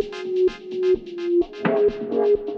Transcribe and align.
Thank 0.00 0.12
you. 2.12 2.57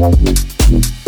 Wanted 0.00 0.34
to 0.34 0.99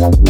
Wow. 0.00 0.29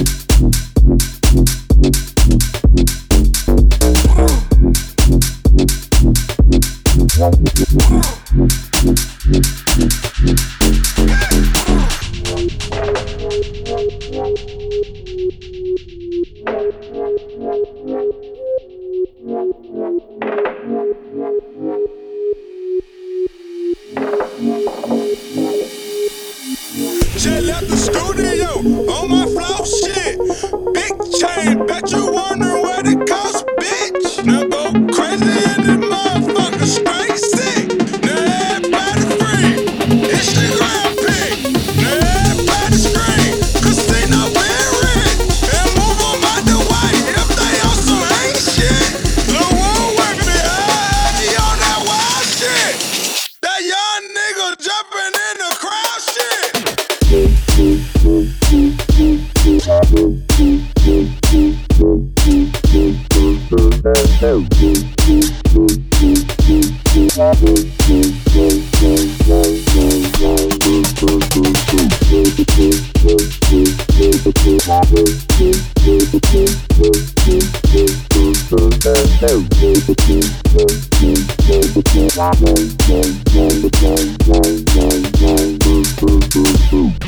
the 27.68 27.76
studio. 27.76 28.39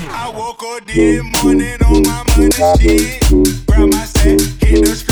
I 0.08 0.32
woke 0.34 0.62
up 0.62 0.86
this 0.86 1.22
morning 1.42 1.82
on 1.82 2.02
my 2.02 2.24
money 2.36 2.50
sheet, 2.78 3.24
shit. 3.24 3.90
my 3.90 4.04
set, 4.04 4.40
hit 4.60 4.84
the 4.84 4.94
street. 4.94 5.11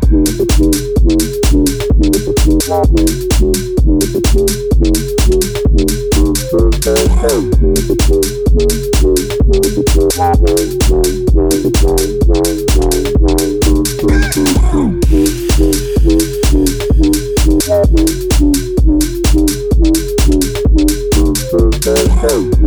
Hey. 22.21 22.60